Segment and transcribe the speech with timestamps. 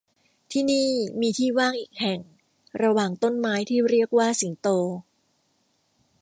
[0.51, 0.89] ที่นี่
[1.21, 2.19] มีที่ว่างอีกแห่ง
[2.83, 4.67] ระหว่างต้นไม้ที่เรียกว่าสิงโต